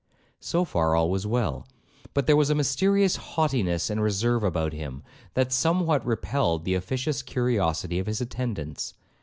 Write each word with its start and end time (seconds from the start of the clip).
So 0.39 0.65
far 0.65 0.95
all 0.95 1.11
was 1.11 1.27
well; 1.27 1.67
but 2.15 2.25
there 2.25 2.35
was 2.35 2.49
a 2.49 2.55
mysterious 2.55 3.17
haughtiness 3.17 3.87
and 3.87 4.01
reserve 4.01 4.41
about 4.41 4.73
him, 4.73 5.03
that 5.35 5.53
somewhat 5.53 6.03
repelled 6.03 6.65
the 6.65 6.73
officious 6.73 7.21
curiosity 7.21 7.99
of 7.99 8.07
his 8.07 8.19
attendants. 8.19 8.95